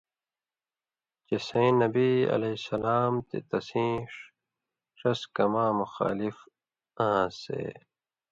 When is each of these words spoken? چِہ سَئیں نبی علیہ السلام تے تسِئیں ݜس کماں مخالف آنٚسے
چِہ 1.27 1.37
سَئیں 1.47 1.75
نبی 1.81 2.09
علیہ 2.33 2.55
السلام 2.59 3.13
تے 3.27 3.37
تسِئیں 3.49 3.97
ݜس 4.99 5.21
کماں 5.35 5.71
مخالف 5.81 6.35
آنٚسے 7.07 7.63